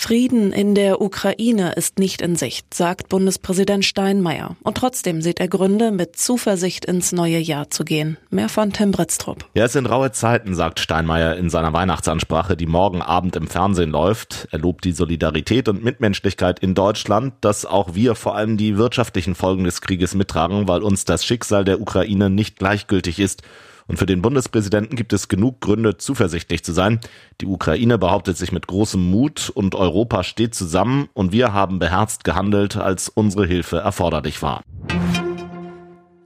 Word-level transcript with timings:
Frieden 0.00 0.52
in 0.52 0.76
der 0.76 1.00
Ukraine 1.00 1.72
ist 1.72 1.98
nicht 1.98 2.22
in 2.22 2.36
Sicht, 2.36 2.72
sagt 2.72 3.08
Bundespräsident 3.08 3.84
Steinmeier. 3.84 4.54
Und 4.62 4.76
trotzdem 4.76 5.22
sieht 5.22 5.40
er 5.40 5.48
Gründe, 5.48 5.90
mit 5.90 6.14
Zuversicht 6.14 6.84
ins 6.84 7.10
neue 7.10 7.38
Jahr 7.38 7.68
zu 7.70 7.84
gehen. 7.84 8.16
Mehr 8.30 8.48
von 8.48 8.72
Tim 8.72 8.92
Britztrup. 8.92 9.44
Ja, 9.54 9.64
es 9.64 9.72
sind 9.72 9.86
raue 9.86 10.12
Zeiten, 10.12 10.54
sagt 10.54 10.78
Steinmeier 10.78 11.34
in 11.34 11.50
seiner 11.50 11.72
Weihnachtsansprache, 11.72 12.56
die 12.56 12.66
morgen 12.66 13.02
Abend 13.02 13.34
im 13.34 13.48
Fernsehen 13.48 13.90
läuft. 13.90 14.46
Er 14.52 14.60
lobt 14.60 14.84
die 14.84 14.92
Solidarität 14.92 15.68
und 15.68 15.82
Mitmenschlichkeit 15.82 16.60
in 16.60 16.76
Deutschland, 16.76 17.34
dass 17.40 17.66
auch 17.66 17.96
wir 17.96 18.14
vor 18.14 18.36
allem 18.36 18.56
die 18.56 18.78
wirtschaftlichen 18.78 19.34
Folgen 19.34 19.64
des 19.64 19.80
Krieges 19.80 20.14
mittragen, 20.14 20.68
weil 20.68 20.84
uns 20.84 21.06
das 21.06 21.24
Schicksal 21.24 21.64
der 21.64 21.80
Ukraine 21.80 22.30
nicht 22.30 22.60
gleichgültig 22.60 23.18
ist. 23.18 23.42
Und 23.88 23.98
für 23.98 24.06
den 24.06 24.22
Bundespräsidenten 24.22 24.96
gibt 24.96 25.12
es 25.14 25.28
genug 25.28 25.60
Gründe, 25.60 25.96
zuversichtlich 25.96 26.62
zu 26.62 26.72
sein. 26.72 27.00
Die 27.40 27.46
Ukraine 27.46 27.98
behauptet 27.98 28.36
sich 28.36 28.52
mit 28.52 28.66
großem 28.66 29.00
Mut 29.00 29.50
und 29.52 29.74
Europa 29.74 30.22
steht 30.22 30.54
zusammen 30.54 31.08
und 31.14 31.32
wir 31.32 31.54
haben 31.54 31.78
beherzt 31.78 32.22
gehandelt, 32.22 32.76
als 32.76 33.08
unsere 33.08 33.46
Hilfe 33.46 33.78
erforderlich 33.78 34.42
war. 34.42 34.62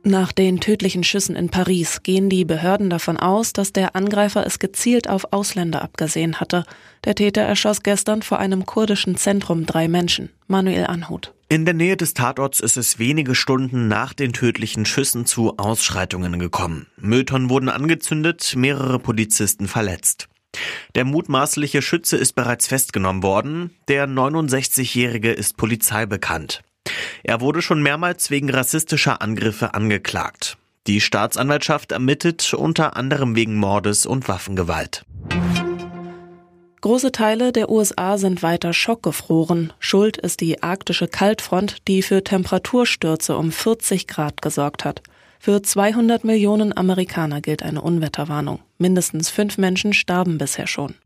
Nach 0.04 0.32
den 0.32 0.58
tödlichen 0.58 1.04
Schüssen 1.04 1.36
in 1.36 1.48
Paris 1.48 2.02
gehen 2.02 2.28
die 2.28 2.44
Behörden 2.44 2.90
davon 2.90 3.16
aus, 3.16 3.52
dass 3.52 3.72
der 3.72 3.94
Angreifer 3.94 4.44
es 4.44 4.58
gezielt 4.58 5.08
auf 5.08 5.32
Ausländer 5.32 5.80
abgesehen 5.82 6.40
hatte. 6.40 6.64
Der 7.04 7.14
Täter 7.14 7.42
erschoss 7.42 7.84
gestern 7.84 8.22
vor 8.22 8.40
einem 8.40 8.66
kurdischen 8.66 9.16
Zentrum 9.16 9.64
drei 9.64 9.86
Menschen. 9.86 10.30
Manuel 10.48 10.86
Anhut. 10.86 11.32
In 11.52 11.66
der 11.66 11.74
Nähe 11.74 11.98
des 11.98 12.14
Tatorts 12.14 12.60
ist 12.60 12.78
es 12.78 12.98
wenige 12.98 13.34
Stunden 13.34 13.86
nach 13.86 14.14
den 14.14 14.32
tödlichen 14.32 14.86
Schüssen 14.86 15.26
zu 15.26 15.58
Ausschreitungen 15.58 16.38
gekommen. 16.38 16.86
Mülltonnen 16.96 17.50
wurden 17.50 17.68
angezündet, 17.68 18.54
mehrere 18.56 18.98
Polizisten 18.98 19.68
verletzt. 19.68 20.30
Der 20.94 21.04
mutmaßliche 21.04 21.82
Schütze 21.82 22.16
ist 22.16 22.32
bereits 22.32 22.68
festgenommen 22.68 23.22
worden. 23.22 23.76
Der 23.88 24.08
69-Jährige 24.08 25.30
ist 25.30 25.58
Polizei 25.58 26.06
bekannt. 26.06 26.62
Er 27.22 27.42
wurde 27.42 27.60
schon 27.60 27.82
mehrmals 27.82 28.30
wegen 28.30 28.48
rassistischer 28.48 29.20
Angriffe 29.20 29.74
angeklagt. 29.74 30.56
Die 30.86 31.02
Staatsanwaltschaft 31.02 31.92
ermittelt 31.92 32.54
unter 32.54 32.96
anderem 32.96 33.36
wegen 33.36 33.56
Mordes 33.56 34.06
und 34.06 34.26
Waffengewalt. 34.26 35.04
Große 36.82 37.12
Teile 37.12 37.52
der 37.52 37.70
USA 37.70 38.18
sind 38.18 38.42
weiter 38.42 38.72
schockgefroren. 38.72 39.72
Schuld 39.78 40.16
ist 40.16 40.40
die 40.40 40.64
arktische 40.64 41.06
Kaltfront, 41.06 41.76
die 41.86 42.02
für 42.02 42.24
Temperaturstürze 42.24 43.36
um 43.36 43.52
40 43.52 44.08
Grad 44.08 44.42
gesorgt 44.42 44.84
hat. 44.84 45.00
Für 45.38 45.62
200 45.62 46.24
Millionen 46.24 46.76
Amerikaner 46.76 47.40
gilt 47.40 47.62
eine 47.62 47.82
Unwetterwarnung. 47.82 48.58
Mindestens 48.78 49.30
fünf 49.30 49.58
Menschen 49.58 49.92
starben 49.92 50.38
bisher 50.38 50.66
schon. 50.66 50.96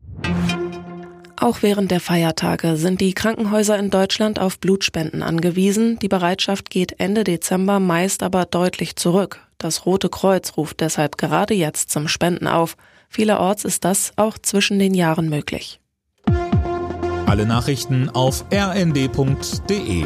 Auch 1.39 1.61
während 1.61 1.91
der 1.91 1.99
Feiertage 1.99 2.75
sind 2.75 2.99
die 2.99 3.13
Krankenhäuser 3.13 3.77
in 3.77 3.91
Deutschland 3.91 4.39
auf 4.39 4.57
Blutspenden 4.57 5.21
angewiesen. 5.21 5.99
Die 5.99 6.07
Bereitschaft 6.07 6.71
geht 6.71 6.99
Ende 6.99 7.23
Dezember 7.23 7.79
meist 7.79 8.23
aber 8.23 8.45
deutlich 8.45 8.95
zurück. 8.95 9.41
Das 9.59 9.85
Rote 9.85 10.09
Kreuz 10.09 10.57
ruft 10.57 10.79
deshalb 10.79 11.19
gerade 11.19 11.53
jetzt 11.53 11.91
zum 11.91 12.07
Spenden 12.07 12.47
auf. 12.47 12.75
Vielerorts 13.09 13.65
ist 13.65 13.85
das 13.85 14.11
auch 14.15 14.37
zwischen 14.37 14.79
den 14.79 14.93
Jahren 14.93 15.29
möglich. 15.29 15.79
Alle 17.25 17.45
Nachrichten 17.45 18.09
auf 18.09 18.45
rnd.de 18.53 20.05